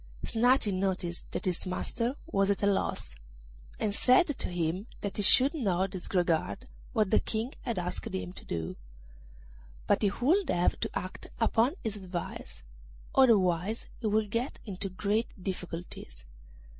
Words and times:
Snati 0.25 0.73
noticed 0.73 1.31
that 1.31 1.45
his 1.45 1.67
master 1.67 2.15
was 2.25 2.49
at 2.49 2.63
a 2.63 2.65
loss, 2.65 3.13
and 3.79 3.93
said 3.93 4.25
to 4.25 4.49
him 4.49 4.87
that 5.01 5.17
he 5.17 5.21
should 5.21 5.53
not 5.53 5.91
disregard 5.91 6.67
what 6.91 7.11
the 7.11 7.19
King 7.19 7.53
had 7.61 7.77
asked 7.77 8.07
him 8.11 8.33
to 8.33 8.43
do; 8.43 8.75
but 9.85 10.01
he 10.01 10.09
would 10.19 10.49
have 10.49 10.79
to 10.79 10.89
act 10.97 11.27
upon 11.39 11.75
his 11.83 11.97
advice, 11.97 12.63
otherwise 13.13 13.89
he 13.99 14.07
would 14.07 14.31
get 14.31 14.57
into 14.65 14.89
great 14.89 15.27
difficulties. 15.39 16.25